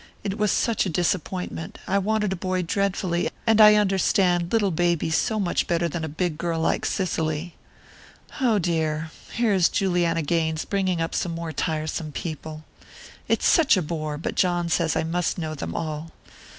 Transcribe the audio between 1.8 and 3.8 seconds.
I wanted a boy dreadfully, and I